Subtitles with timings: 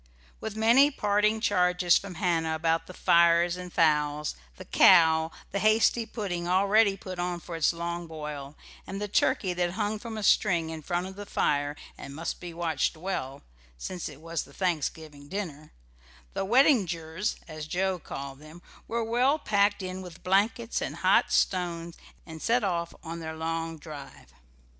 [0.39, 6.07] With many parting charges from Hannah about the fires and fowls, the cow, the hasty
[6.07, 8.55] pudding, already put on for its long boil,
[8.87, 12.39] and the turkey that hung from a string in front of the fire and must
[12.39, 13.43] be watched well,
[13.77, 15.71] since it was the Thanksgiving dinner,
[16.33, 21.95] the "weddingers," as Joe called them, were well packed in with blankets and hot stones
[22.25, 24.33] and set off on their long drive.